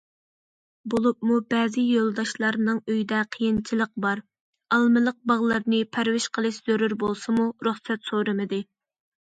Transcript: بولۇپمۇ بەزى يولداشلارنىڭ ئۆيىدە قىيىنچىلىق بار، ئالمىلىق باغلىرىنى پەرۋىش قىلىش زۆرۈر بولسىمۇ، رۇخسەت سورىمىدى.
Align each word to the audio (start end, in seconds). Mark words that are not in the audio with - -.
بولۇپمۇ 0.93 1.35
بەزى 1.53 1.83
يولداشلارنىڭ 1.87 2.79
ئۆيىدە 2.93 3.21
قىيىنچىلىق 3.35 3.93
بار، 4.07 4.23
ئالمىلىق 4.79 5.21
باغلىرىنى 5.33 5.85
پەرۋىش 5.99 6.29
قىلىش 6.39 6.61
زۆرۈر 6.73 6.99
بولسىمۇ، 7.07 7.49
رۇخسەت 7.71 8.13
سورىمىدى. 8.13 8.65